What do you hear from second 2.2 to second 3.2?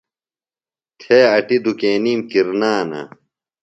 کرنانہ۔